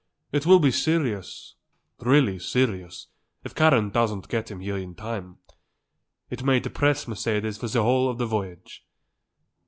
[0.31, 1.53] It will be serious,
[1.99, 3.05] really serious,
[3.43, 5.37] if Karen doesn't get him here in time.
[6.31, 8.83] It may depress Mercedes for the whole of the voyage."